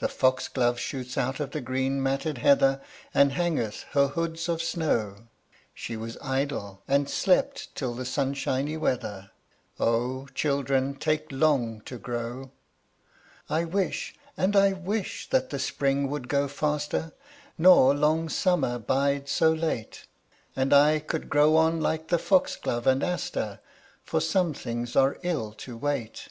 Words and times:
The 0.00 0.10
foxglove 0.10 0.78
shoots 0.78 1.16
out 1.16 1.40
of 1.40 1.52
the 1.52 1.62
green 1.62 2.02
matted 2.02 2.36
heather, 2.36 2.82
And 3.14 3.32
hangeth 3.32 3.84
her 3.92 4.08
hoods 4.08 4.46
of 4.46 4.60
snow; 4.60 5.26
She 5.72 5.96
was 5.96 6.18
idle, 6.20 6.82
and 6.86 7.08
slept 7.08 7.74
till 7.74 7.94
the 7.94 8.04
sunshiny 8.04 8.76
weather: 8.76 9.30
O, 9.80 10.26
children 10.34 10.96
take 10.96 11.32
long 11.32 11.80
to 11.86 11.96
grow. 11.96 12.50
I 13.48 13.64
wish, 13.64 14.14
and 14.36 14.54
I 14.54 14.74
wish 14.74 15.30
that 15.30 15.48
the 15.48 15.58
spring 15.58 16.10
would 16.10 16.28
go 16.28 16.46
faster, 16.46 17.12
Nor 17.56 17.94
long 17.94 18.28
summer 18.28 18.78
bide 18.78 19.30
so 19.30 19.50
late; 19.50 20.06
And 20.56 20.74
I 20.74 20.98
could 20.98 21.30
grow 21.30 21.56
on 21.56 21.80
like 21.80 22.08
the 22.08 22.18
foxglove 22.18 22.86
and 22.86 23.02
aster, 23.02 23.60
For 24.04 24.20
some 24.20 24.52
things 24.52 24.94
are 24.94 25.16
ill 25.22 25.54
to 25.54 25.74
wait. 25.74 26.28